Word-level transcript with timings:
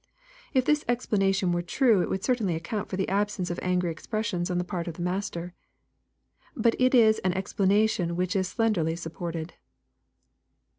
If 0.55 0.65
this 0.65 0.83
explanation 0.87 1.51
were 1.51 1.61
true 1.61 2.01
it 2.01 2.09
would 2.09 2.23
certainly 2.23 2.55
account 2.55 2.89
for 2.89 2.97
the 2.97 3.07
absence 3.07 3.51
of 3.51 3.59
angry 3.61 3.91
expressions 3.91 4.49
on 4.49 4.57
the 4.57 4.63
part 4.63 4.87
of 4.87 4.95
the 4.95 5.03
master. 5.03 5.53
But 6.55 6.75
it 6.79 6.95
is 6.95 7.19
an 7.19 7.35
ex 7.35 7.53
planation 7.53 8.13
which 8.13 8.35
is 8.35 8.47
slenderly 8.47 8.95
supported. 8.95 9.53